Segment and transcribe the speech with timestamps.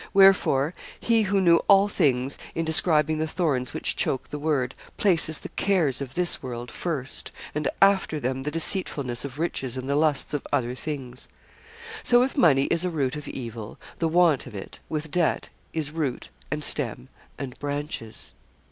[0.15, 5.37] Wherefore, He who knew all things, in describing the thorns which choke the word, places
[5.37, 9.95] the cares of this world first, and after them the deceitfulness of riches and the
[9.95, 11.27] lusts of other things.
[12.01, 15.91] So if money is a root of evil, the want of it, with debt, is
[15.91, 17.07] root, and stem,
[17.37, 18.33] and branches.